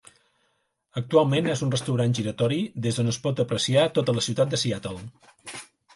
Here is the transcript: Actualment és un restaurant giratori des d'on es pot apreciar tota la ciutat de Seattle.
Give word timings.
Actualment 1.01 1.49
és 1.55 1.61
un 1.67 1.73
restaurant 1.75 2.15
giratori 2.19 2.59
des 2.87 2.97
d'on 3.01 3.13
es 3.15 3.19
pot 3.27 3.43
apreciar 3.47 3.85
tota 3.99 4.17
la 4.19 4.25
ciutat 4.29 4.55
de 4.57 4.61
Seattle. 4.63 5.05